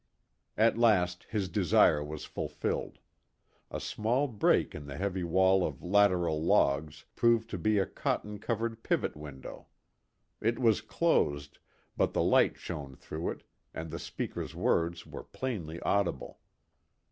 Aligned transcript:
At 0.57 0.79
last 0.79 1.27
his 1.29 1.47
desire 1.47 2.03
was 2.03 2.25
fulfilled. 2.25 2.97
A 3.69 3.79
small 3.79 4.27
break 4.27 4.73
in 4.73 4.87
the 4.87 4.97
heavy 4.97 5.23
wall 5.23 5.63
of 5.63 5.83
lateral 5.83 6.43
logs 6.43 7.05
proved 7.15 7.51
to 7.51 7.59
be 7.59 7.77
a 7.77 7.85
cotton 7.85 8.39
covered 8.39 8.81
pivot 8.81 9.15
window. 9.15 9.67
It 10.41 10.57
was 10.57 10.81
closed, 10.81 11.59
but 11.95 12.13
the 12.13 12.23
light 12.23 12.57
shone 12.57 12.95
through 12.95 13.29
it, 13.29 13.43
and 13.75 13.91
the 13.91 13.99
speaker's 13.99 14.55
words 14.55 15.05
were 15.05 15.21
plainly 15.23 15.79
audible. 15.81 16.39